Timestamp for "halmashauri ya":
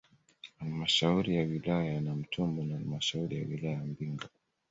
0.57-1.43, 2.75-3.47